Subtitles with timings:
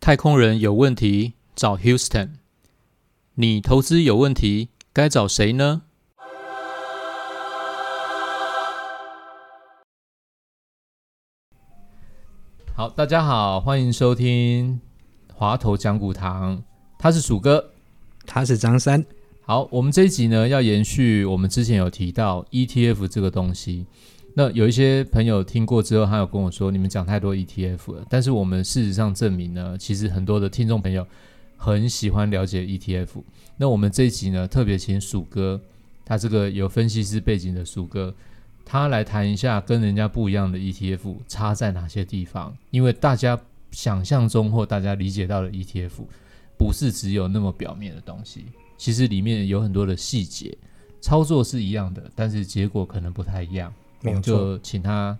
[0.00, 2.34] 太空人有问题找 Houston，
[3.34, 5.82] 你投资有问题该找谁呢？
[12.76, 14.80] 好，大家好，欢迎收听
[15.34, 16.62] 华头讲股堂，
[16.98, 17.72] 他是鼠哥。
[18.28, 19.06] 他是张三，
[19.48, 23.86] 好，我们这一集呢要延续我们之前有提到 ETF 这个东西。
[24.34, 28.04] 那有一些朋友听过之后，他有跟我说，你们讲太多 ETF 了。
[28.10, 31.06] 但是我们事实上证明呢，其实很多的听众朋友
[31.56, 33.22] 很喜欢了解 ETF。
[33.56, 35.60] 那我们这一集呢，特别请鼠哥，
[36.04, 38.12] 他这个有分析师背景的鼠哥，
[38.64, 42.52] 他来谈一下跟人家不一样的 ETF 差在哪些地方。
[42.72, 43.38] 因为大家
[43.70, 46.02] 想象中或大家理解到的 ETF，
[46.58, 50.56] 不是只有那么表面的东西，其实里面有很多的细节，
[51.00, 53.72] 操作是一样的，但是结果可能不太一样。
[54.02, 55.18] 我们就请他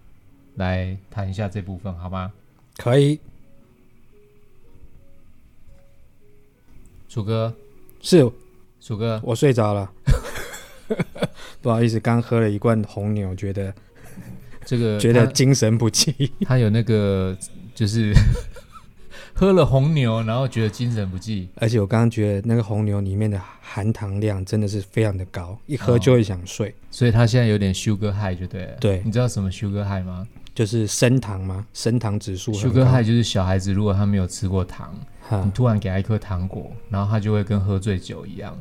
[0.54, 2.32] 来谈一下这部分，好吗？
[2.76, 3.18] 可以。
[7.08, 7.54] 鼠哥，
[8.00, 8.30] 是。
[8.78, 9.90] 鼠哥，我睡着了，
[11.60, 13.74] 不好意思，刚喝了一罐红牛，觉得
[14.64, 17.36] 这个觉得精神不济，他有那个
[17.74, 18.12] 就是
[19.38, 21.50] 喝了红牛，然后觉得精神不济。
[21.56, 28.76] 而且我刚刚觉得那个红牛里面的含糖量真的是非常的高，一喝就会想睡，所以他现在有点 sugar high 就对了。
[28.80, 34.94] 对你知道什么 sugar high 吗就是升糖吗，升糖指数很？sugar high 就是小孩子如果他没有吃过糖，
[35.44, 38.56] 你突然给他一颗糖果，然后他就会跟喝醉酒一样，哦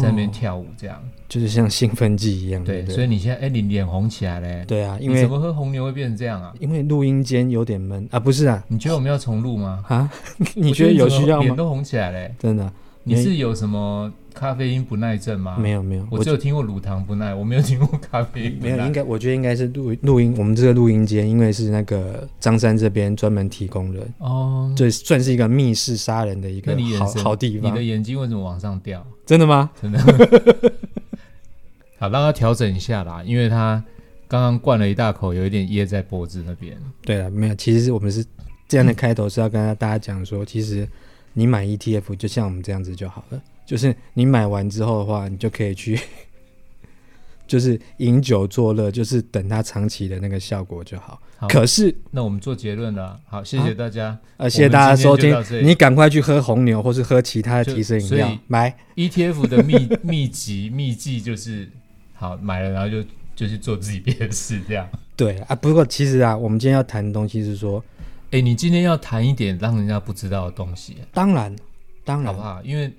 [0.00, 1.02] 在那边跳舞这样。
[1.28, 4.64] 就是像兴奋剂一样，对，不所以你现在哎，你脸红起来嘞。
[4.66, 6.52] 对啊，因为怎么喝红牛会变成这样啊？
[6.58, 9.84] 因为录音间有点闷啊，不是啊你觉得我们要重录吗？
[9.88, 10.10] 啊，
[10.56, 11.44] 你觉得有需要吗？
[11.44, 12.34] 脸都红起来嘞。
[12.38, 12.70] 真的
[13.04, 15.56] 你是有什么咖啡因不耐症吗？
[15.58, 24.72] 没有没有，我只有听过乳糖不耐，我没有听过咖啡因不没有，耐应该我觉得应该是录录音，我们这个录音间因为是那个张三这边专门提供的，哦。
[24.76, 26.72] 这算是一个密室杀人的一个
[27.22, 27.82] 好地方你的。
[27.82, 29.04] 眼睛为什么往上掉？
[29.26, 29.70] 真的吗？
[29.80, 29.98] 真的。
[31.98, 33.82] 好，让他调整一下啦，因为他
[34.28, 36.76] 刚刚灌了一大口，有一点噎在脖子那边。
[37.02, 38.24] 对了，没有，其实我们是
[38.68, 40.88] 这样的开头是要跟大家讲说，其实
[41.32, 45.96] 你买 ETF 就像我们这样子就好了，就是你买完之后的话，你就可以去。
[47.46, 51.20] 就是饮酒作乐，就是等它长期的那个效果就好。
[51.36, 53.20] 好，可是，那我们做结论了。
[53.28, 54.18] 好，谢谢大家。
[54.38, 55.32] 呃，谢谢大家收听
[55.62, 58.76] 你赶快去喝红牛，或是喝其他的提神饮料，买。
[58.96, 61.68] ETF 的秘 秘籍秘籍就是，
[62.14, 64.88] 好买了，然后就就去做自己别的事，这样。
[65.14, 67.84] 对啊，不过其实啊，我们今天要谈的东西是说，
[68.32, 71.54] 哎，你今天要谈一点让人家不知道的东西，当然，
[72.04, 72.62] 当然好不，好？
[72.64, 72.92] 因为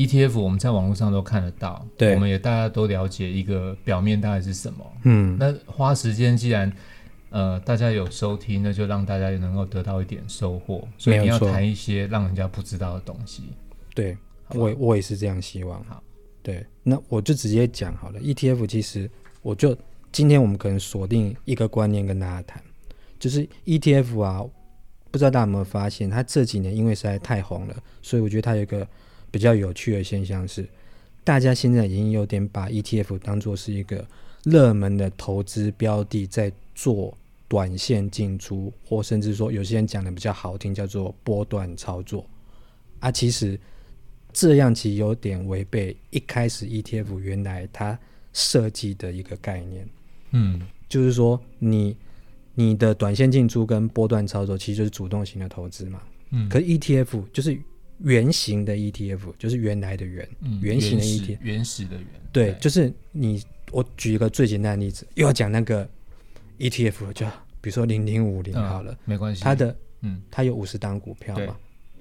[0.00, 4.92] ETF 我们在网络上都看得到，对我们也大家都了解一个表面大概是什么。
[5.04, 6.72] 嗯，那花时间，既然
[7.28, 10.88] 呃大家有收听，那就让大家也能够得到一点收获。
[10.96, 13.42] 所以你要谈一些让人家不知道的东西。
[13.94, 14.16] 对
[14.54, 15.84] 我我也是这样希望。
[15.84, 16.02] 好，
[16.42, 18.18] 对，那我就直接讲好了。
[18.20, 19.10] ETF 其实
[19.42, 19.76] 我就
[20.10, 22.62] 今天我们可能锁定一个观念跟大家谈，
[23.18, 24.42] 就是 ETF 啊，
[25.10, 28.86] 不知道大家有没有发现，它这几年因为实在太红了，所以我觉得它有一个
[29.30, 30.66] 比较有趣的现象是，
[31.22, 34.06] 大家现在已经有点把 ETF 当做是一个
[34.44, 37.16] 热门的投资标的，在做
[37.48, 42.24] 短线进出，或甚至说有些人讲的比较好听，叫做波段操作
[43.00, 43.10] 啊。
[43.10, 43.58] 其实
[44.32, 47.98] 这样其实有点违背一开始 ETF 原来它
[48.32, 49.88] 设计的一个概念，
[50.30, 51.96] 嗯，就是说你
[52.54, 56.00] 你的短线进出跟波段操作其实就是主动型的投资嘛。
[56.30, 57.58] 嗯可是 ETF 就是
[58.02, 65.88] 原型的 ETF，就是原来的原，嗯原型的 ETF 原始的原，对，就是你我举一个最简单的例子，又要讲那个
[66.58, 67.26] ETF 了就
[67.60, 69.42] 比如说零零五零嗯好了，没关系。
[69.42, 71.56] 它的嗯它有五十档股票嘛，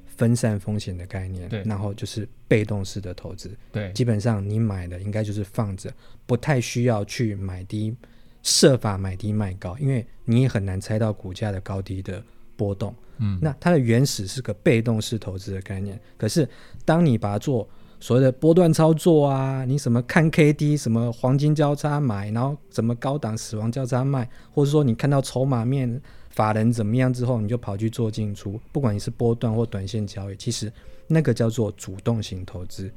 [0.07, 3.51] 分散风险的概念对，然后就是被动式的投资。
[3.71, 5.93] 对基本上你买的应该就是放着，
[6.25, 7.93] 不太需要去买低，
[8.41, 12.23] 设法买低卖高，因为你也很难猜到股价的高低的
[12.55, 12.95] 波动。
[13.19, 16.47] 嗯那它的原始是个被动式投资的概念，可是
[16.85, 17.67] 当你把它做
[17.99, 30.71] 所谓的波段操作啊，你什么看 K D，什么黄金交叉买，然后什么高档死亡交叉卖，或者说你看到筹码面法人怎么样之后，你就跑去做进出，不管你是波段或短线交易，其实
[31.07, 32.89] 那个叫做主动型投资。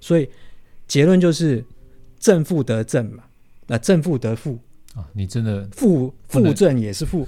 [0.00, 0.28] 所以
[0.86, 1.64] 结论就是
[2.18, 3.24] 正负得正嘛，
[3.66, 4.58] 那、正负得负，
[4.94, 7.26] 啊，你真的负负正也是负。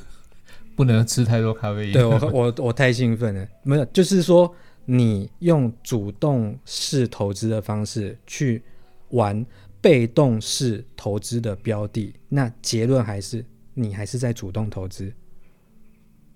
[0.84, 1.92] 不能吃太多咖啡因。
[1.92, 4.52] 对我我我太兴奋了，没有，就是说
[4.84, 8.62] 你用主动式投资的方式去
[9.10, 9.44] 玩
[9.80, 13.44] 被动式投资的标的，那结论还是
[13.74, 15.12] 你还是在主动投资。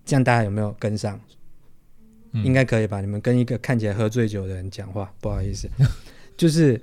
[0.04, 1.20] 这样大家有没有跟上？
[2.32, 3.00] 嗯应该可以吧？
[3.00, 5.68] 你们跟一个看起来喝醉酒的人讲话，不好意思，
[6.36, 6.80] 就是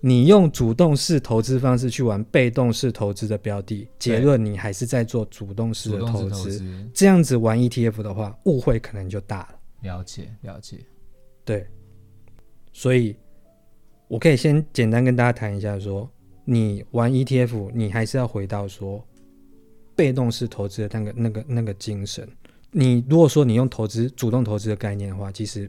[0.00, 5.98] 你用主动式投资方式去玩被动式投资的标的，结论你还是在做主动式的。
[6.00, 6.62] 投资，
[6.94, 9.58] 这样子玩 ETF 的话，误会可能就大了。
[9.82, 10.78] 了解了解。
[11.44, 11.66] 对，
[12.72, 13.16] 所以
[14.06, 16.08] 我可以先简单跟大家谈一下说
[16.44, 19.04] 你玩 ETF，你还是要回到说
[19.96, 22.28] 被动式投资的那个、那个、那个精神。
[22.70, 25.68] 你如果说你用投资主动投资的概念的话，其实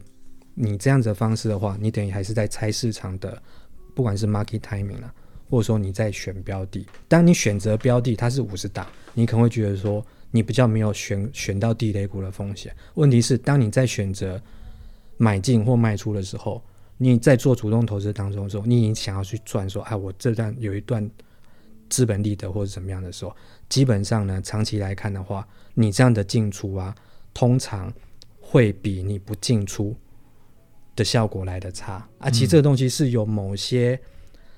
[0.54, 3.42] 你这样子的方式的话，你等于还是在猜市场的，
[3.94, 5.14] 不管是 market timing 啊，
[5.48, 6.86] 或者说你在选标的。
[7.08, 12.74] 当你选择标的它是五十档，你可能会觉得说你比较没有选选到地雷股的风险。
[12.94, 14.40] 问题是，当你在选择
[15.16, 16.62] 买进或卖出的时候，
[16.96, 21.10] 你在做主动投资当中的时候，你已经想要去赚说，啊，我这段有一段
[21.88, 23.34] 资本利得或者怎么样的时候，
[23.68, 26.94] 基本上呢，长期来看的话，你这样的进出啊，
[27.34, 27.92] 通常
[28.40, 29.96] 会比你不进出
[31.00, 32.28] 的效果来的差啊。
[32.28, 33.98] 其实这个东西是有某些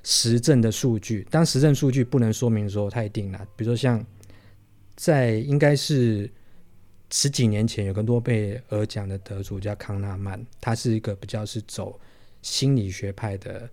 [0.03, 4.05] 实证的数据，当实证数据不能说明说它一定啦，比如说像
[4.97, 6.29] 在应该是
[7.11, 12.00] 十几年前有个诺贝尔奖的得主叫康纳曼，他是一个比较是走
[12.43, 13.71] 心理学派的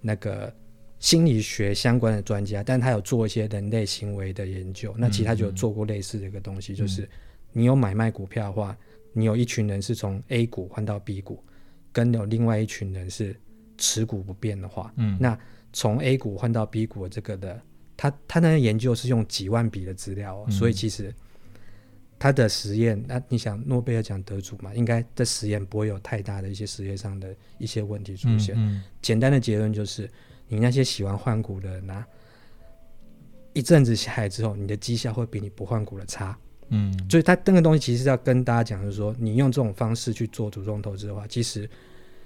[0.00, 0.50] 那个
[0.98, 4.94] 心理学相关的专家，但他有做一些人类行为的研究。
[4.96, 7.08] 那其实他就有做过类似的一个东西，就是
[7.52, 8.76] 你有买卖股票的话，
[9.12, 11.42] 你有一群人是从 A 股换到 B 股，
[11.92, 13.38] 跟有另外一群人是
[13.76, 15.38] 持股不变的话，嗯那
[15.72, 17.60] 从 A 股换到 B 股的这个的，
[17.96, 21.14] 他他那个研究是用几万笔的资料、哦，嗯所以其实
[22.18, 28.54] 他的实验，那你想诺贝尔奖得主嘛，应该的实验不会有太大的一些实验上的一些问题出现。
[28.56, 30.08] 嗯简单的结论就是，
[30.48, 32.06] 你那些喜欢换股的人啊，
[33.52, 36.38] 一阵子下来之后，你的绩效会比你不换股的差。
[36.74, 41.68] 嗯所以他那个东西其实要跟大家讲，就是说，你用这种方式去做主动投资的话，其实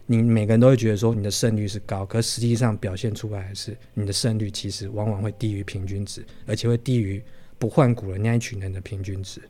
[0.07, 7.21] 你每个人都会觉得说你的胜率是高，可实际上表现出来的是你的胜率其实往往会低于平均值，而且会低于
[7.59, 9.43] 不换股的那一群人的平均值。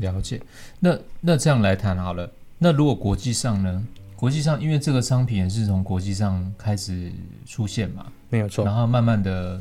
[0.00, 0.40] 了解。
[0.80, 2.30] 那那这样来谈好了。
[2.58, 3.86] 那如果国际上呢？
[4.16, 7.10] 国际上，因为这个商品也是从国际上开始
[7.46, 9.58] 出现嘛，没有错然，后慢慢的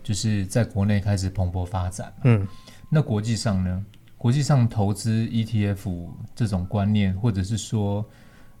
[0.00, 2.14] 就是在国内开始蓬勃发展。
[2.22, 2.46] 嗯，
[2.88, 3.84] 那国际上呢？
[4.16, 8.04] 国际上投资 ETF 这种观念，或者是说，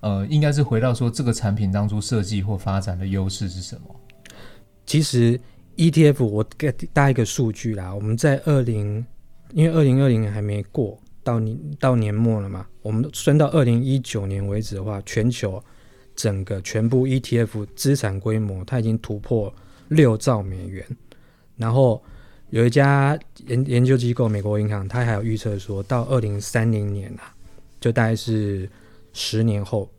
[0.00, 3.94] 呃，应该是回到说这个产品当初设计或发展的优势是什么？
[4.84, 5.40] 其实
[5.76, 9.06] ETF 我给大家一个数据啦，我们在二零，
[9.52, 15.60] 因为二零二零年还没过，到年到年末了嘛，我们算到二零一九年为止的话，全球
[16.14, 19.52] 整个全部 ETF 资产规模它已经突破
[19.88, 20.86] 六兆美元，
[21.56, 22.00] 然后
[22.50, 23.18] 有一家
[23.48, 27.34] 研研究机构美国银行，它还有预测说到二零三零年啊，
[27.80, 28.70] 就大概是
[29.12, 29.90] 十年后，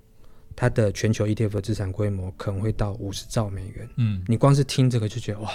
[0.55, 3.89] 它的全球 ETF 的资产规模可能会到五十兆美元。
[3.97, 5.51] 嗯你光是听这个就觉得哇，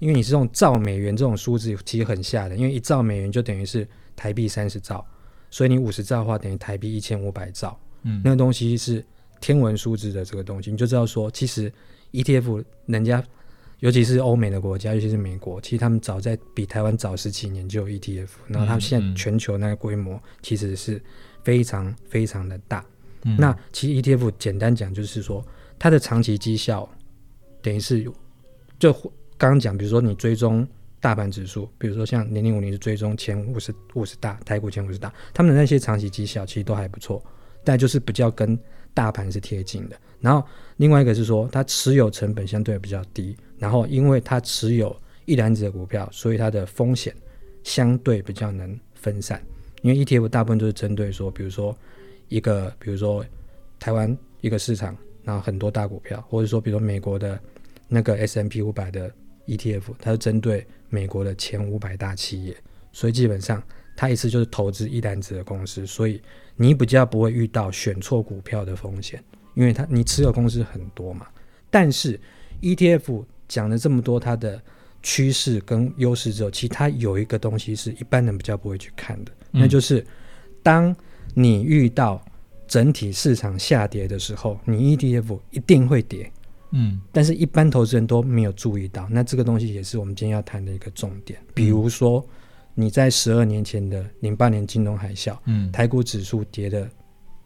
[0.00, 3.86] 因为你是用兆美元这种数字，其实很吓人，因为一兆美元就等于是
[4.16, 5.06] 台币三十兆，
[5.52, 8.20] 所以你五十兆的话等于台币一千五百兆，嗯。
[8.24, 9.04] 那个东西是
[9.38, 11.70] 天文数字的这个东西，你就知道说，其实
[12.12, 13.22] ETF 人家
[13.80, 21.00] 尤其是欧美的国家，尤其是美国，其实他们早在比台湾早十几年就有 ETF，然后他们现在全球那个规模其实是
[21.44, 22.84] 非常非常的大。
[23.24, 23.36] 嗯。
[23.36, 25.46] 那其实 ETF 简单讲就是说，
[25.78, 26.88] 它的长期绩效
[27.60, 28.02] 等于是，
[28.78, 28.90] 就
[29.36, 30.66] 刚刚讲，比如说你追踪
[31.02, 37.20] 大盘指数，比如说像零零五零是追踪前五十五十大台股前五十大，他们的那些长期绩效其实都还不错，
[37.64, 38.56] 但就是比较跟
[38.94, 39.96] 大盘是贴近的。
[40.20, 47.12] 然后另外一个是说，它持有成本相对比较低，然后因为它持有一篮子的股票，所以它的风险
[47.64, 49.44] 相对比较能分散。
[49.82, 51.76] 因为 ETF 大部分都是针对说，比如说
[52.28, 53.26] 一个，比如说
[53.80, 57.36] 台湾一个市场，然后很多大股票，或者说比如说美国的
[57.88, 59.12] 那个 S M P 五百的
[59.48, 62.54] ETF，它是针对美国的前五百大企业，
[62.92, 63.62] 所以基本上
[63.96, 66.20] 他一次就是投资一篮子的公司，所以
[66.54, 71.26] 你比较不会遇到选错股票的风险，因为它你持有公司很多嘛。
[71.70, 72.20] 但是
[72.60, 74.62] ETF 讲了这么多它的
[75.02, 80.06] 趋势跟优势之后，其实它有一个东西是一般人比较不会去看的，那就是
[80.62, 80.94] 当
[81.32, 82.22] 你遇到
[82.68, 86.30] 整体市场下跌的时候，你 ETF 一定会跌。
[86.72, 87.00] 嗯。
[87.12, 89.08] 但是一般投资人都没有注意到。
[89.10, 91.38] 那这个东西也是我们今天要谈的一个重点。
[91.54, 92.26] 比如说，
[92.74, 96.88] 你在十二年前的零八年金融海啸，嗯，台股指数跌的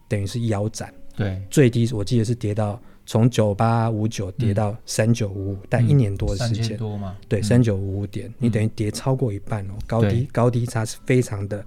[0.08, 7.42] 等于是腰斩，对，最低我记得是跌到从九八五九跌到三九五五，但一年多的三时间，多嘛，对，嗯。
[7.42, 11.64] 三九五五点，你等于跌超过一半哦，高低高低差是非常的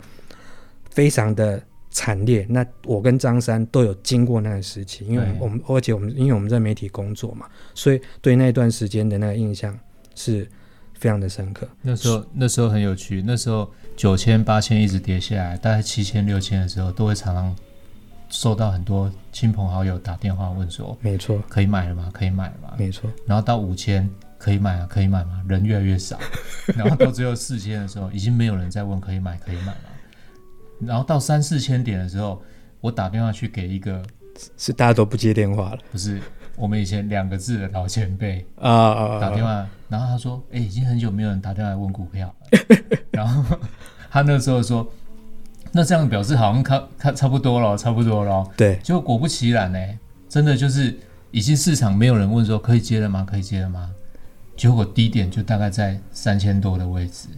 [0.90, 1.62] 非常的
[2.00, 2.46] 惨烈。
[2.48, 9.78] 那我跟张三都有经过那个时期，因为我们而且我们因为我们在媒体工作嘛，所以对那段时间的那个印象
[10.16, 10.48] 是
[10.98, 11.68] 非常的深刻。
[11.82, 17.54] 那时候那时候很有趣，那时候九千八千一直跌下来，大概七千六千的时候，都会常常
[18.30, 22.10] 收到很多亲朋好友打电话问说没错，可以买了吗？
[22.14, 22.74] 可以买了吗？
[22.78, 25.42] 没错，然后到五千可以买啊，可以买吗？
[25.50, 26.18] 人越来越少，
[26.78, 29.84] 然后到只有四千的时候，已经没有人再问可以买可以买吗？
[30.80, 32.42] 然后到三四千点的时候，
[32.82, 34.02] 我打电话去给一个
[34.58, 36.22] 是大家都不接电话了不是
[36.56, 39.20] 我们以前两个字的老前辈啊啊！
[39.20, 42.60] 打电话，然后他说：“哎、已经很久没有人打电话来问股票了。”
[43.12, 43.58] 然后
[44.10, 44.86] 他那时候说
[45.72, 49.80] ：“那这样表示好像差差差不多了，差不多了。”对，结果果不其然呢、
[50.28, 50.98] 真的就是
[51.32, 53.26] 已经市场没有人问说可以接了吗？
[53.30, 53.90] 可以接了吗？
[54.58, 57.30] 结果低点就大概在三千多的位置，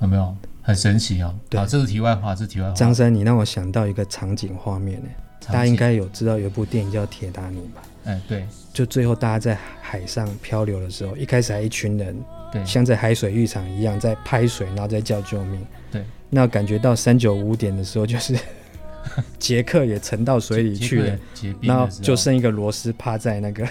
[0.00, 0.36] 有没有？
[0.70, 1.34] 很神奇哦。
[1.48, 2.74] 对好，这是题外话，这是题外话。
[2.74, 5.08] 张三，你让我想到一个场景画面呢，
[5.46, 7.82] 大家应该有知道有一部电影叫《铁达尼》吧？
[8.06, 12.16] 哎，对就最后大家在海上漂流的时候，一开始还一群人
[12.50, 15.60] 对像在海水浴场一样在拍水，然后在叫救命。
[15.92, 18.34] 对，那感觉到三九五点的时候，就是
[19.38, 21.18] 杰克也沉到水里去了，
[21.60, 23.68] 然后就剩一个螺丝趴在那个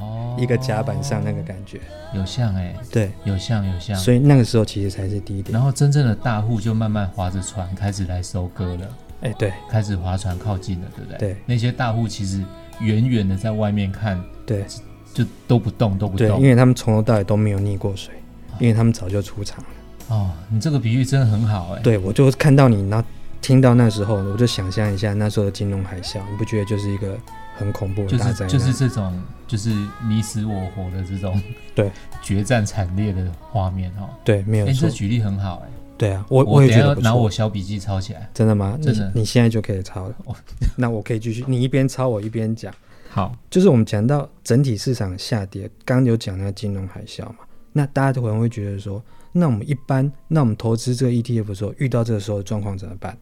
[0.00, 1.80] 哦一个甲板上，那个感觉。
[2.12, 3.96] 有像哎、对，有像有像。
[3.96, 5.52] 所以那个时候其实才是低点。
[5.52, 8.88] 然后真正的大户就慢慢划着船开始来收割了，
[9.20, 11.18] 哎，对开始划船靠近了，对不对？
[11.18, 12.42] 对那些大户其实
[12.80, 14.64] 远远的在外面看，对
[15.12, 16.48] 就都不动，都不对，动因。
[16.48, 18.14] 为他们从头到尾都没有溺过水，
[18.58, 19.66] 因为他们早就出场了。
[20.08, 21.82] 哦，你这个比喻真的很好哎。
[21.82, 23.06] 对，我就看到你，然后
[23.40, 27.16] 听到那时候，我就想象一下那时候的金融海啸，你不觉得就是一个
[27.60, 28.48] 很恐怖的就是大灾难？
[28.48, 29.70] 就是这种就是
[30.08, 31.40] 你死我活的这种
[31.76, 34.08] 对决战惨烈的画面哦。
[34.24, 34.88] 对，没有这。
[34.88, 37.30] 举例很好哎，对啊，我我也觉得拿我。
[37.30, 38.28] 小笔记抄起来。
[38.32, 38.78] 真的吗？
[38.82, 40.34] 真的你你现在就可以抄了哦。
[40.76, 42.74] 那我可以继续，你一边抄我一边讲。
[43.10, 47.38] 好，就是我们讲到整体市场下跌，刚刚有讲那个金融海啸嘛，
[47.72, 49.02] 那大家都可能会觉得说，
[49.32, 53.16] 那我们一般，那我们投资这个 ETF 的时候，遇到这个时候的状况怎么办？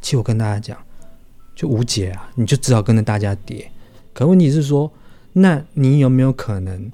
[0.00, 0.78] 其实我跟大家讲，
[1.58, 3.68] 就无解啊，你就只好跟着大家跌。
[4.12, 4.88] 可问题是说，
[5.32, 6.88] 那你有没有可能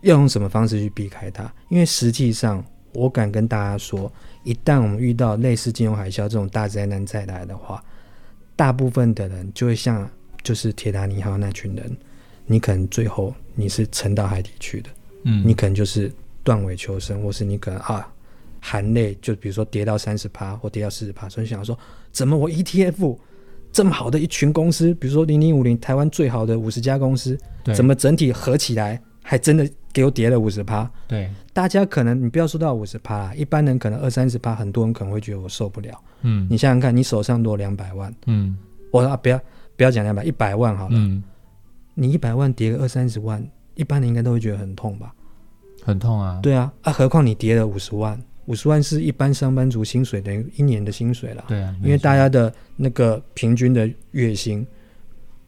[0.00, 1.52] 要用什么方式去避开它？
[1.68, 4.10] 因为实际上，我敢跟大家说，
[4.44, 7.84] 一旦我们遇到类似金融海啸这种大灾难再来的话，
[8.56, 10.08] 大部分的人就会像
[10.42, 11.94] 就是铁达尼号那群人，
[12.46, 14.88] 你可能最后你是沉到海底去的，
[15.24, 16.10] 嗯，你可能就是
[16.42, 18.10] 断尾求生，或是你可能啊
[18.58, 21.78] 含泪，就比如说跌到三十趴或跌到四十趴，所以想说
[22.10, 23.18] 怎么我 ETF
[23.72, 27.38] 这么好的一群公司，比如说零零五零台湾最好的五十家公司，
[27.74, 30.88] 怎么整体合起来还真的给我跌了五十趴？
[31.08, 35.98] 对，大家可能你不要说到五十趴啦，一般人可能二三十趴，很多人可能会觉得我受不了。
[36.22, 38.56] 嗯你想想看，你手上多两百万，嗯
[38.90, 39.40] 我啊不要
[39.76, 41.22] 不要讲两百，一百万好了，嗯，
[41.94, 43.42] 你一百万跌个二三十万，
[43.74, 45.14] 一般人应该都会觉得很痛吧？
[45.82, 46.38] 很痛啊。
[46.42, 51.44] 对啊，啊，何况你跌了五十万，五十万是一般上班族薪水等于一年的薪水了。
[51.48, 54.66] 对啊，因为大家的那个平均的月薪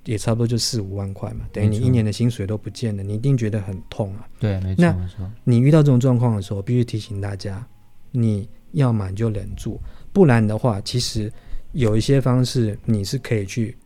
[0.04, 4.28] 也差不多就四五万块嘛，等于你一年的薪水都不见了，你一定觉得很痛啊。
[4.38, 5.30] 对，没那错没错。
[5.44, 7.66] 你遇到这种状况的时候，必须提醒大家，
[8.12, 9.80] 你要么你就忍住，
[10.12, 11.32] 不然的话，其实
[11.72, 13.76] 有一些方式你是可以去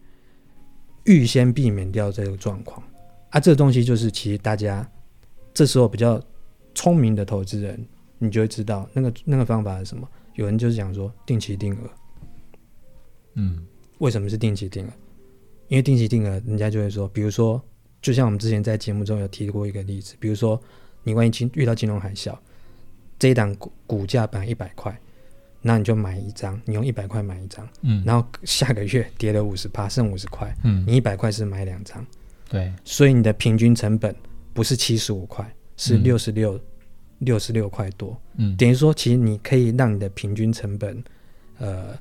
[1.05, 2.83] 预先避免掉这个状况
[3.31, 3.41] 啊。
[3.41, 4.87] 这个东西就是，其实大家
[5.55, 6.21] 这时候比较
[6.75, 7.83] 聪明的投资人，
[8.19, 10.09] 你就会知道那个那个方法是什么。
[10.35, 11.91] 有人就是讲说定期定额，
[13.35, 13.67] 嗯。
[13.99, 14.91] 为什么是定期定额？
[15.67, 17.61] 因为定期定额，人家就会说，比如说，
[18.01, 20.61] 就像我们之前在节目中有提过一个例子，比如说
[21.03, 22.33] 你万一金遇到金融海啸，
[23.19, 24.97] 这一档股股价本来一百块，
[25.61, 30.85] 那你就买一张，你用一百块买一张，嗯，然后下个月跌了五十八，剩五十块，嗯。
[30.87, 32.07] 你一百块是买两张，
[32.49, 34.15] 对，所以你的平均成本
[34.55, 35.45] 不是七十五块，
[35.77, 36.05] 是嗯。
[36.05, 36.59] 六十六
[37.19, 38.57] 六十六块多，嗯。
[38.57, 41.03] 等于说，其实你可以让你的平均成本，
[41.59, 41.97] 呃，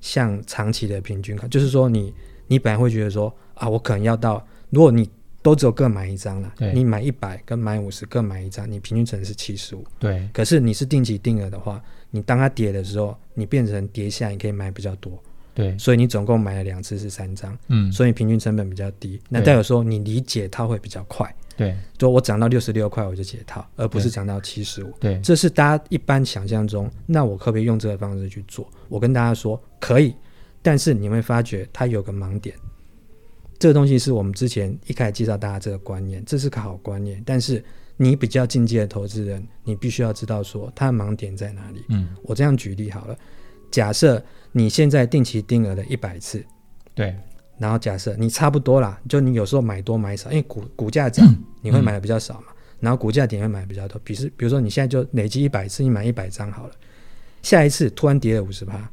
[0.00, 2.12] 像长期的平均看，就是说你
[2.46, 5.08] 你本来会觉得说啊，我可能要到，如果你
[5.42, 9.84] 都只有各买一张了对，你买一百跟买五十各买一张，你平均成本是七十五。
[9.98, 15.18] 对，可是你是定期定额的话，你当它跌的时候，你变成跌下，你可以买比较多。
[15.52, 19.20] 对，所以你总共买了两次是三张，嗯，所以平均成本比较低。
[19.28, 19.46] 那对。
[19.46, 24.90] 代表说你理解它会比较快，对就我涨到六十六块我就解套，而不是涨到七十五。
[24.98, 28.66] 对，这是大家一般想象中，那我可不可以用这个方式去做？
[28.88, 30.14] 我跟大家说可以，
[30.62, 32.56] 但是你会发觉它有个盲点。
[33.58, 37.62] 这个东西是我们之前一开始介绍大家这个观念，这是个好观念，但是
[37.98, 41.84] 你比较进阶的投资人，你必须要知道说它的盲点在哪里。
[41.90, 43.14] 嗯，我这样举例好了，
[43.70, 46.42] 假设你现在定期定额的一百次，
[46.94, 47.14] 对，
[47.60, 51.26] 然后假设你差不多啦，就你有时候买多买少，因为股股价涨，
[51.60, 52.46] 你会买的比较少嘛，
[52.80, 54.00] 然后股价点会买的比较多。
[54.02, 56.72] 比如比如说你现在就累积一百次，你买一百张好了，
[57.42, 58.90] 下一次突然跌了五十趴，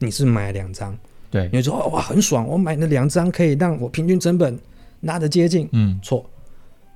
[0.00, 0.98] 你是买了两张，
[1.30, 1.44] 对。
[1.52, 4.58] 你，会说哦哇很爽，我买了两张可以让我平均成本
[5.02, 6.28] 拉的接近，嗯，错，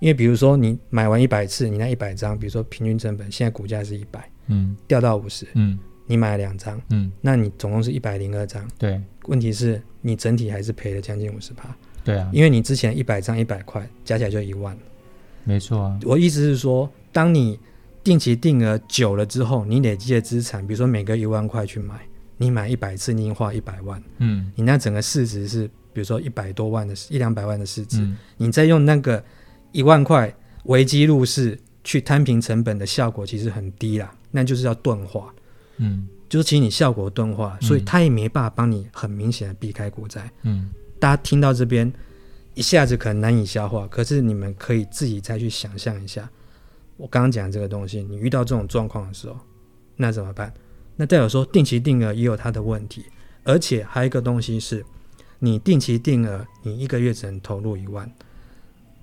[0.00, 5.78] 因为比如说你买完一百次，你那一百张，比如说平均成本现在股价是一百，嗯，掉到五十，嗯，
[6.12, 11.74] 你买了两张，嗯，那你总共是一百零二张，对，问题是你整体还是赔了将近五十趴。
[12.04, 14.76] 对啊，因为你之前一百张一百块，加起来就一万。
[15.44, 17.58] 没错啊，我意思是说，当你
[18.04, 21.94] 定期定额久了之后，你累积的资产，比如说每个一万块去买，
[22.36, 29.24] 你买一百次，你已经花一百万，嗯你那整个市值是比如说一百多万的一两百万的市值，嗯，你再用那个
[29.70, 30.30] 一万块
[30.64, 35.32] 危机入市去摊平成本的效果其实很低啦，那就是要钝化。
[35.82, 40.30] 嗯就是其实你效果钝化，所以嗯它也没办法帮你很明显的避开股灾。
[40.42, 41.92] 嗯大家听到这边
[42.54, 46.30] 一下子可能难以消化，可是你们可以自己再去想象一下，
[46.96, 49.36] 我刚刚讲的这个东西，你遇到这种状况的时候，
[49.96, 50.52] 那怎么办？
[50.96, 53.04] 那代表说定期定额也有它的问题，
[53.44, 54.84] 而且还有一个东西是，
[55.38, 58.10] 你定期定额，你一个月只能投入一万。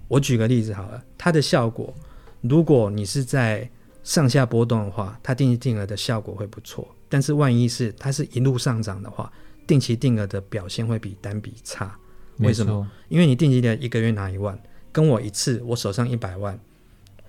[0.07, 1.93] 我举个例子好了，它的效果，
[2.41, 3.69] 如果你是在
[4.09, 6.87] 上下波动的话，它定期定额的效果会不错。
[7.07, 9.31] 但是万一是它是一路上涨的话，
[9.67, 11.95] 定期定额的表现会比单笔差。
[12.39, 12.91] 为什么么？
[13.07, 14.59] 因为你定期的一个月拿一万，
[14.91, 16.59] 跟我一次我手上一百万，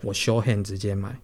[0.01, 1.15] 我 show hand 直接买，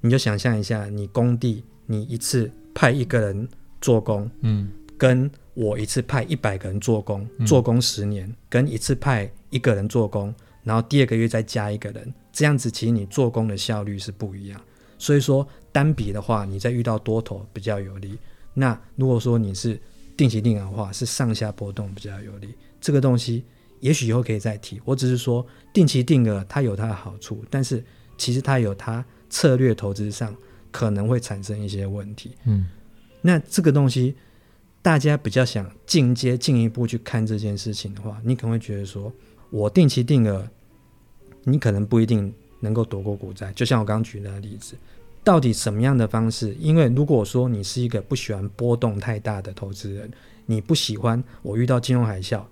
[0.00, 3.46] 你就想象一下，你工地你一次派一个人
[3.82, 14.60] 做工，嗯跟我一次派一百个人做工，嗯做工十年，跟一次派一个人做工，然后第二个月再加一个人，这样子其实你做工的效率是不一样。
[14.98, 18.18] 所以说单笔的话，你在遇到多头比较有利。
[18.52, 19.80] 那如果说你是
[20.16, 22.54] 定期定额的话，是上下波动比较有利。
[22.80, 23.44] 这个东西
[23.80, 24.80] 也许以后可以再提。
[24.84, 27.84] 我只是说定期定额它有它的好处，但是
[28.18, 30.34] 其实它有它策略投资上
[30.70, 32.36] 可能会产生一些问题。
[32.44, 32.66] 嗯
[33.20, 34.14] 那这个东西，
[34.82, 39.10] 大家比较想进阶进一步去看这件事情的话，你可能会觉得说，
[39.48, 40.46] 我定期定额，
[41.44, 43.52] 你可能不一定能够躲过股灾。
[43.52, 44.74] 就像我刚刚举的例子，
[45.22, 46.54] 到底什么样的方式？
[46.60, 50.10] 因为如果说你是一个不喜欢波动太大的投资人，
[50.46, 52.42] 你不喜欢我遇到金融海啸，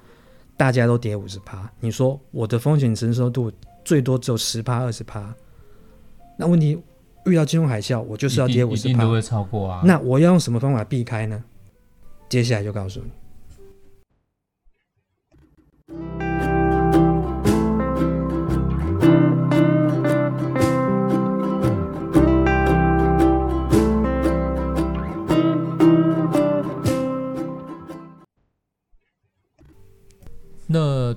[0.56, 3.52] 大家都跌五十趴，你说我的风险承受度
[3.84, 5.34] 最多只有十趴二十趴，
[6.38, 6.80] 那问题
[7.26, 9.82] 遇到金融海啸，我就是要跌五十趴一定都，会超过啊。
[9.84, 11.42] 那我要用什么方法避开呢？
[12.28, 13.10] 接下来就告诉你。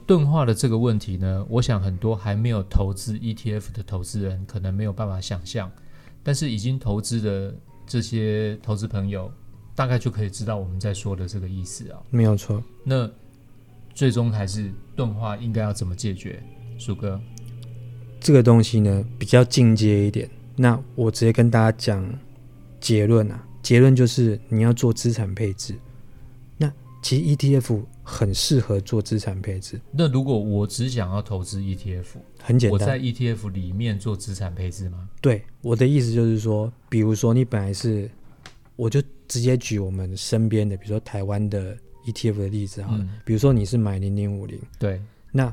[0.06, 5.72] 钝化的这个问题呢，我想很多还没有投资 ETF 的投资人可能没有办法想象，
[6.22, 7.56] 但是已经投资的
[7.88, 9.32] 这些投资朋友，
[9.74, 12.00] 大概就可以知道我们在说的这个意思啊。
[12.12, 13.10] 没有错，那
[13.94, 16.42] 最终还是钝化应该要怎么解决？
[16.78, 17.20] 鼠哥，
[18.20, 20.30] 这个东西呢比较进阶一点。
[20.56, 22.08] 那我直接跟大家讲
[22.80, 25.74] 结论啊，结论就是你要做资产配置。
[26.58, 32.06] 那其实 ETF 很适合做资产配置，那如果我只想要投资 ETF，
[32.40, 33.00] 很简单我在。
[33.00, 35.10] ETF 里面做资产配置吗？
[35.20, 38.08] 对，我的意思就是说，比如说你本来是，
[38.76, 43.00] 我就直接举我们身边的，比如说台湾的 ETF 的例子好了。
[43.02, 45.52] 嗯，比如说你是买零零五零，对，那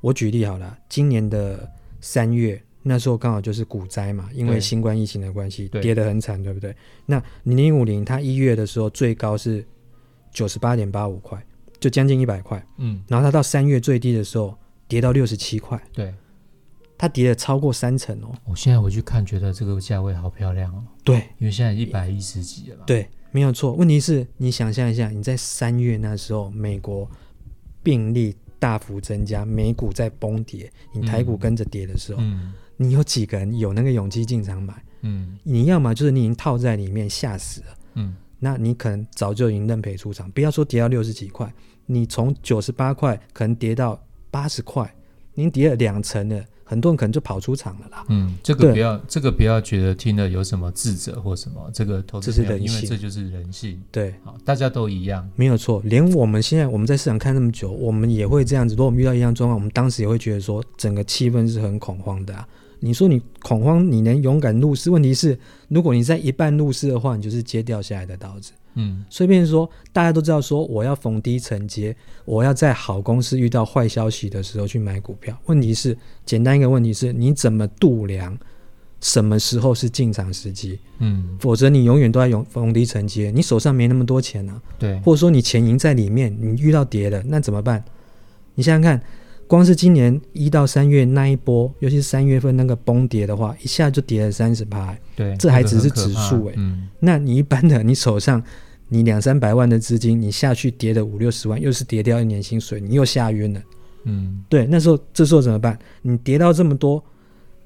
[0.00, 6.74] 我举例好了，今年的三月那时候刚好就是股灾嘛，因为新冠疫情的关系，跌得很惨，对不对？
[7.06, 9.64] 那零零五零它一月的时候最高是
[10.32, 11.40] 九十八点八五块，
[11.80, 14.56] 就将近一百块，嗯，然后它到三月最低的时候
[14.88, 16.14] 跌到六十七块，对。
[16.96, 18.32] 它跌了超过三成哦。
[18.44, 22.84] 我现在回去看，觉得这个价位好漂亮哦，对因为现在一百一十几了嘛。
[22.86, 23.72] 对，没有错。
[23.72, 27.06] 问题是你想象一下，你在三月那时候，美国
[27.82, 34.72] 病例大幅增加，美股在崩跌，你台股嗯跟着跌的时候，嗯你有几个人有那个勇气进场买？
[35.02, 40.30] 嗯你要么就是你已经套在里面吓死了，嗯那你可能早就已经认赔出场。
[40.32, 41.50] 不要说跌到六十几块，
[41.86, 43.98] 你从九十八块可能跌到
[44.30, 44.94] 八十块，
[45.32, 48.04] 您跌了两成了，很多人可能就跑出场了啦。
[48.10, 58.74] 嗯，这个不要，这个不要觉得听了有什么自责或什么，这个投资这是朋友因为人性这就是人性，对，好，大家都一样，没有错，连我们现在我们在市场看那么久，我们也会这样子。
[58.74, 62.46] 如果我们遇到一样状况，我们当时也会觉得说，整个气氛是很恐慌的啊。
[62.84, 64.90] 你说你恐慌，你能勇敢入市？
[64.90, 68.52] 问题是，如果你在一半入市的话，你就是接掉下来的刀子。
[68.74, 75.34] 嗯所以变成说，大家都知道说，我要逢低承接，我要在好公司遇到坏消息的时候去买股票。
[75.46, 78.36] 问题是，简单一个问题是，你怎么度量
[79.00, 80.78] 什么时候是进场时机？
[80.98, 84.60] 嗯，否则你永远都在永逢低承接，你手上没那么多钱啊。
[84.78, 87.82] 对，或者说你钱赢在里面，你遇到跌了，那怎么办？
[88.56, 89.02] 你想想看，
[89.46, 94.96] 光是今年一到三月那一波，尤其是三月份那个崩跌的话，一下就跌了三十趴。
[95.14, 98.42] 对，这还只是指数欸嗯，那你一般的，你手上
[98.88, 103.62] 你两三百万的资金，你下去跌了五六十万，又是跌掉一年薪水，你又吓晕了。
[104.04, 105.78] 嗯，对，那时候这时候怎么办？
[106.02, 107.02] 你跌到这么多，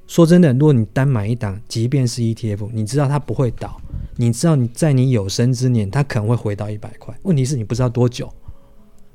[0.06, 3.80] 说真的，如果你单买一档，即便是 ETF，你知道它不会倒，
[4.16, 7.16] 你知道你在你有生之年，它可能会回到一百块。
[7.22, 8.32] 问题是你不知道多久，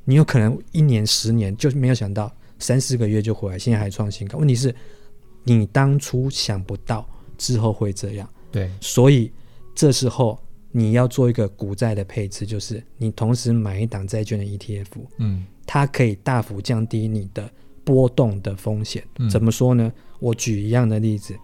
[0.05, 2.31] 你有可能一年、十年就没有想到
[2.63, 4.39] 三四个月就回来，现在还创新高。
[4.39, 4.73] 问题是，
[5.43, 7.05] 你当初想不到
[7.37, 9.29] 之后会这样，对，所以
[9.75, 10.39] 这时候
[10.71, 14.85] 你要做一个股债的配置，就是你同时买一档债券的 ETF，
[15.17, 17.49] 嗯它可以大幅降低你的
[17.83, 19.03] 波动的风险。
[19.19, 19.91] 嗯怎么说呢？
[20.19, 21.35] 我举一样的例子，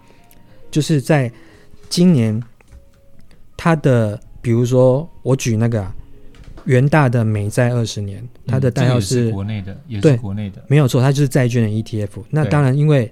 [0.72, 1.30] 就是在
[1.90, 2.42] 今年，
[3.58, 5.94] 它的比如说我举那个啊
[6.70, 12.22] 元大的美债二十年，它的代号是,、是国内的，也对是国内的，没有错，它就是债券的 ETF。
[12.30, 13.12] 那当然，因为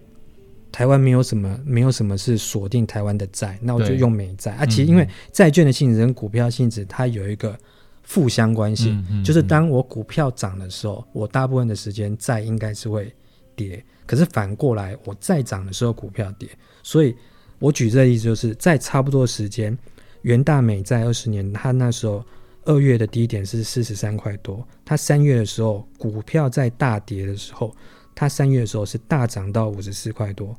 [0.72, 4.66] 台湾没有什么没有什么是锁定台湾的债，那我就用美债啊。
[4.68, 7.58] 其实嗯因为债券的性质跟股票性质，它有一个
[8.04, 9.04] 负相关性。
[9.24, 13.12] 就是嗯当我股票涨的时候，我大部分的时间债应该是会
[13.56, 16.48] 跌，可是反过来我再涨的时候股票跌，
[16.84, 17.16] 所以
[17.58, 19.76] 我举这个例子就是在差不多时间，
[20.22, 22.24] 元大美债二十年，它那时候
[22.68, 27.74] 二月的低点是四十三块多，它三月的时候股票在大跌的时候，
[28.14, 30.56] 它三月的时候是大涨到五十四块多，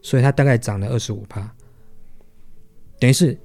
[0.00, 1.54] 所以它大概涨了二十五趴，
[2.98, 3.38] 等于是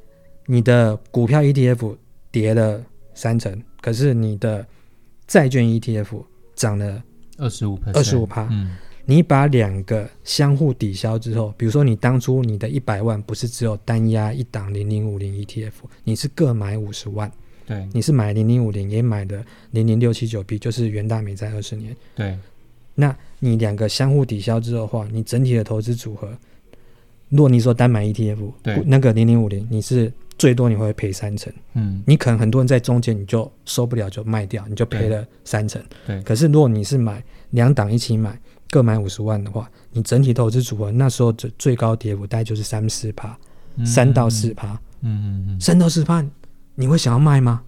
[0.45, 1.97] 你的股票 ETF
[2.31, 2.81] 跌了
[3.13, 4.65] 三成，可是你的
[5.27, 6.23] 债券 ETF
[6.55, 7.03] 涨了，
[7.37, 8.75] 二十五25%嗯。
[9.05, 15.73] 你把两个相互抵消之后，比如说你当初你的一百万不是只有单压一档零零五零 ETF，
[16.05, 17.29] 你是各买五十万，
[17.65, 17.87] 对。
[17.93, 22.37] 你是买零零五零也买的零零六七九 B，就是元大美债二十年，对，
[22.95, 26.31] 那你两个相互抵消之后的话，你整体的投资组合，
[27.29, 28.81] 如果你说单买 ETF，对。
[28.85, 31.51] 那个零零五零，你是最多你会赔三成。
[31.73, 32.03] 嗯。
[32.05, 35.81] 你可能很多人在中间你就受不了就卖掉，你就赔了三成。
[36.05, 36.21] 对。
[36.21, 43.35] 可是如果你是买两档一起买，各买五十万的话，你整体投资组合那时候最最高跌幅大概就是三四趴，
[43.77, 43.85] 嗯。
[43.85, 45.59] 三到四趴，嗯嗯嗯。
[45.59, 46.23] 三到四趴，
[46.75, 47.61] 你会想要卖吗？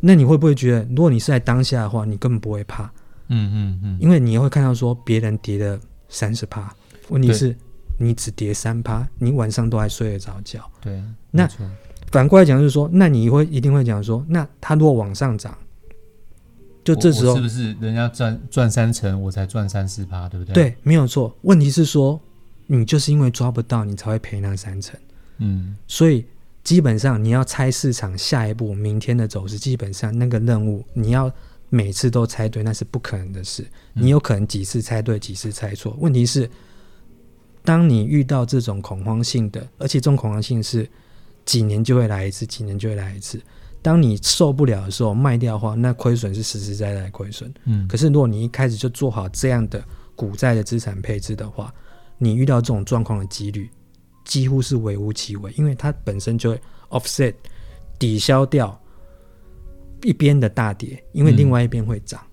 [0.00, 2.84] 那你会不会觉得，如果你是在当下的话，你根本不会怕，
[3.28, 5.78] 嗯嗯嗯，因为你会看到说别人跌了
[6.08, 6.74] 三十趴，
[7.10, 7.54] 问题是
[7.98, 10.70] 你只跌三趴，你晚上都还睡得着觉。
[10.80, 11.46] 对，那
[12.10, 15.56] 反过来讲，就是说，那你会一定会讲说，那它如果往上涨，
[16.82, 21.36] 就这时候是不是人家赚赚三成，我才赚三四趴，对不对？，对，没有错。
[21.42, 22.18] 问题是说，
[22.66, 24.98] 你就是因为抓不到，你才会赔那三成。
[25.42, 26.24] 嗯所以
[26.62, 31.32] 基本上你要猜市场下一步明天的走势，基本上那个任务你要
[31.68, 33.62] 每次都猜对，那是不可能的事。
[33.94, 35.96] 嗯你有可能几次猜对，几次猜错。
[36.00, 36.50] 问题是，
[37.64, 40.88] 当你遇到这种恐慌性的，而且这种恐慌性是
[41.44, 43.40] 几年就会来一次，几年就会来一次。
[43.82, 47.52] 当你受不了的时候卖掉的话，那亏损是实实在在的亏损。
[47.64, 49.82] 嗯，可是如果你一开始就做好这样的
[50.14, 51.72] 股债的资产配置的话，
[52.18, 53.70] 你遇到这种状况的几率
[54.30, 57.34] 几乎是微乎其微，因为它本身就会 offset
[57.98, 58.80] 抵消掉
[60.04, 62.24] 一边的大跌，因为嗯另外一边会涨。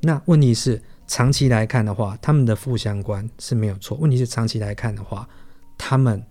[0.00, 3.96] 那问题是长期来看的话，他们的负相关是没有错。
[3.96, 5.28] 问题是长期来看的话，
[5.76, 6.22] 他们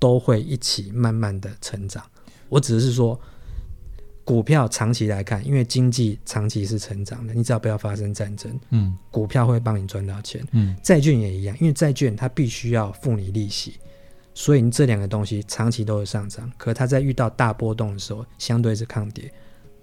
[0.00, 2.02] 都会一起慢慢的成长。
[2.48, 3.18] 我只是说，
[4.24, 10.44] 股票长期来看，因为经济长期是成长的，你只要不要发生战争，嗯股票会帮你赚到钱。
[10.50, 13.78] 嗯债券也一样，因为债券它必须要付你利息，
[14.40, 16.50] 所以你这两个东西长期都是上涨。
[16.56, 19.30] 可它在遇到大波动的时候，相对是抗跌。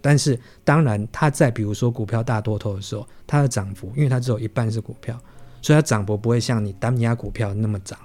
[0.01, 5.15] 但是当然，它在比如说股票大多头的时候，它的涨幅，因为它只有一半是股票，
[5.61, 7.99] 所以它涨幅不会像你单压股票那么涨。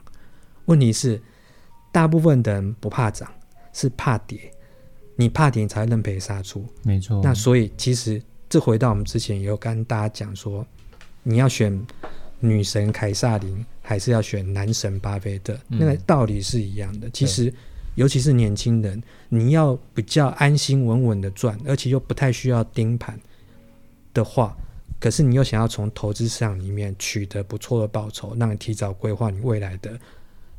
[0.66, 1.18] 问题是，
[1.90, 3.26] 大部分的人不怕涨，
[3.72, 4.38] 是怕跌。
[5.16, 6.66] 你怕跌，你才会认赔杀出。
[6.82, 7.22] 没错。
[7.24, 10.66] 那所以其实这回到我们之前也有跟大家讲说，
[11.22, 11.82] 你要选
[12.44, 17.08] 女神凯撒琳，还是要选男神巴菲特，嗯那个道理是一样的。
[17.10, 17.52] 其实
[17.94, 23.18] 尤其是年轻人，你要比较安心稳稳的赚，而且又不太需要盯盘
[24.12, 24.56] 的话，
[24.98, 29.96] 可是你又想要从投资市场里面取得不错的报酬，让你提早规划你未来的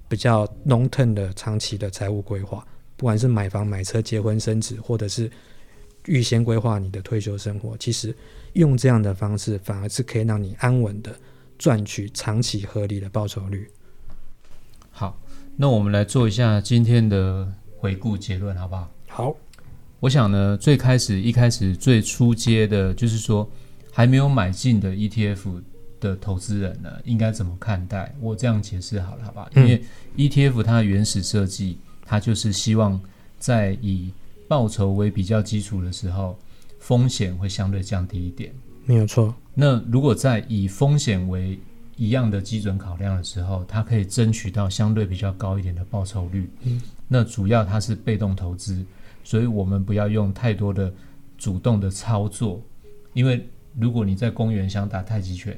[0.08, 2.66] 比较 long term 的长期的财务规划，
[2.96, 5.30] 不管是买房、买车、结婚、生子，或者是
[6.06, 8.16] 预先规划你的退休生活，其实
[8.54, 11.14] 用这样的方式，反而是可以让你安稳的
[11.64, 13.72] 赚取长期合理的报酬率。
[14.92, 15.18] 好，
[15.56, 17.48] 那我们来做一下今天的
[17.78, 18.92] 回顾结论，好不好？
[19.08, 19.36] 好，
[20.02, 23.50] 我想呢，最开始一开始最初阶的，就是说
[23.94, 25.64] 还没有买进的 ETF
[26.02, 28.14] 的投资人呢，应该怎么看待？
[28.20, 29.50] 我这样解释好了，好不好？
[29.56, 29.84] 因嗯为
[30.18, 33.00] ETF 它的原始设计，它就是希望
[33.40, 34.12] 在以
[34.50, 36.38] 报酬为比较基础的时候，
[36.78, 38.54] 风险会相对降低一点。
[38.84, 39.34] 没有错。
[39.54, 41.60] 那如果在以风险为
[41.96, 46.50] 一样的基准考量的时候，它可以争取到相对比较高一点的报酬率。
[46.64, 48.84] 嗯，那主要它是被动投资，
[49.24, 50.92] 所以我们不要用太多的
[51.38, 52.60] 主动的操作，
[53.14, 53.48] 因为
[53.80, 55.56] 如果你在公园想打太极拳，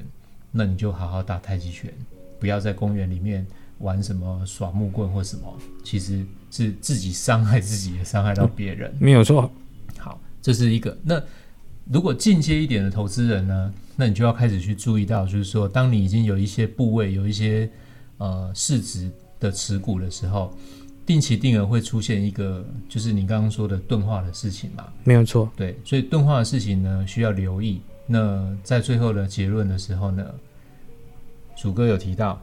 [0.52, 1.90] 那你就好好打太极拳，
[2.38, 3.46] 不要在公园里面
[3.78, 8.94] 玩什么耍木棍或什么，其实是自己伤害自己，也伤害到别人。
[8.98, 9.50] 没有错。
[9.96, 10.96] 好，这是一个。
[11.02, 11.22] 那
[11.90, 17.70] 如果进阶一点的投资人呢，那你就要开始去注意到，就是说，当你已经有一些部位、有一些
[18.18, 20.52] 呃市值的持股的时候，
[21.06, 24.84] 定期定额会出现一个，就是你刚刚说的钝化的事情嘛。
[25.04, 25.48] 没有错。
[25.54, 27.80] 对，所以钝化的事情呢，需要留意。
[28.06, 30.24] 那在最后的结论的时候呢，
[31.54, 32.42] 鼠哥有提到，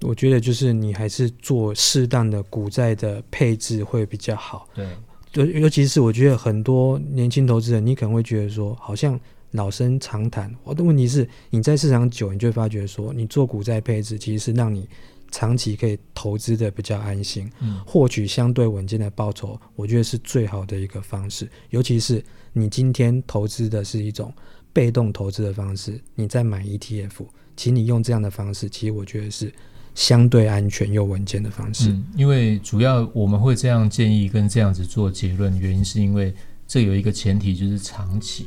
[0.00, 4.66] 我觉得就是你还是做适当的股债的配置会比较好。
[4.74, 4.86] 对，
[5.36, 9.18] 尤尤其是我觉得很多年轻投资人，你可能会觉得说，好像
[9.50, 10.52] 老生常谈。
[10.64, 14.88] 我的问题是，你在市场久，你就会发觉说，你做股债配置其实是让你
[15.30, 21.48] 长期可以投资的比较安心，嗯，获取相对稳健的报酬，我觉得是最好的一个方式。
[21.70, 24.32] 尤其是你今天投资的是一种
[24.72, 29.52] 被动投资的方式，你在买 ETF，请你用这样的方式，其实我觉得是
[29.96, 31.90] 相对安全又稳健的方式。
[31.90, 36.32] 嗯，因为主要我们会这样建议跟这样子做结论，原因是因为
[36.68, 38.46] 这有一个前提就是长期，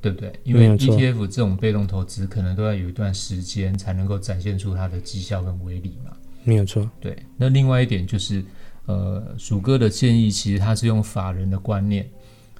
[0.00, 0.32] 对不对？
[0.42, 6.10] 因为 ETF 这种被动投资可能都要有一段时间才能够展现出它的绩效跟威力嘛。
[6.42, 8.42] 没有错，对，那另外一点就是，
[8.86, 12.08] 呃，鼠哥的建议其实他是用法人的观念，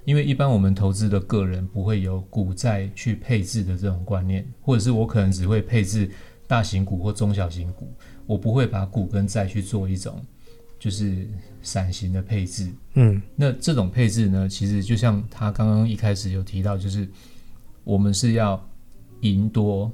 [0.05, 6.11] 因为一般我们投资的个人不会有股债去配置的这种观念，或者是我可能只会配置
[6.51, 7.95] 大型股或中小型股，
[8.27, 10.21] 我不会把股跟债去做一种
[10.81, 11.25] 就是
[11.63, 12.69] 散型的配置。
[12.95, 17.09] 嗯，那这种配置呢，其实就像他刚刚一开始有提到，就是
[17.85, 18.61] 我们是要
[19.21, 19.89] 赢多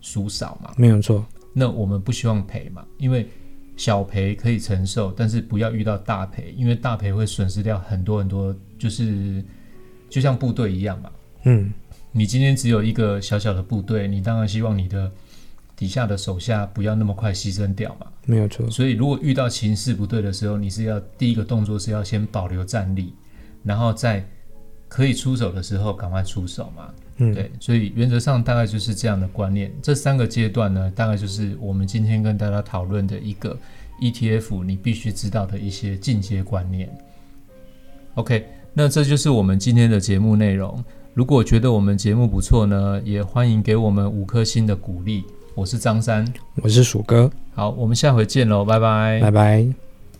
[0.00, 0.72] 输少嘛。
[0.78, 3.28] 没有错，那我们不希望赔嘛，因为
[3.76, 9.44] 小赔可以承受，但是不要遇到大赔，因为大赔会损失掉很多很多，就是
[10.08, 11.10] 就像部队一样嘛。
[11.44, 11.70] 嗯，
[12.10, 15.12] 你今天只有一个小小的部队，你当然希望你的
[15.80, 18.06] 底下的手下不要那么快牺牲掉嘛。
[18.26, 23.14] 没有错，所以如果遇到情势不对的时候，你是要第一个动作是要先保留战力，
[23.64, 24.22] 然后在
[24.88, 26.92] 可以出手的时候赶快出手嘛。
[27.16, 29.72] 嗯，对，所以原则上大概就是这样的观念。
[29.80, 33.58] 这三个阶段呢，大概就是我们今天跟大家讨论的一个
[34.02, 36.94] ETF 你必须知道的一些进阶观念。
[38.16, 40.84] OK，那这就是我们今天的节目内容。
[41.14, 45.24] 如果觉得我们节目不错呢，也欢迎给我们五颗星的鼓励。
[45.54, 46.24] 我是张三，
[46.62, 49.20] 我是鼠哥，好，我们下回见喽，拜拜。
[49.20, 49.89] 拜拜。